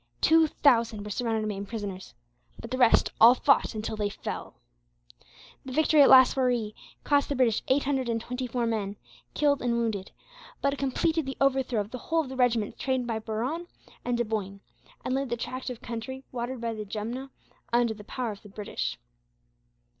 [0.19, 2.15] Two thousand were surrounded and made prisoners,
[2.59, 4.55] but the rest all fought until they fell.
[5.63, 8.95] The victory of Laswaree cost the British eight hundred and twenty four men,
[9.35, 10.11] killed and wounded;
[10.59, 13.67] but it completed the overthrow of the whole of the regiments trained by Perron
[14.03, 14.57] and de Boigne,
[15.05, 17.29] and laid the tract of country watered by the Jumna
[17.71, 18.97] under the power of the British.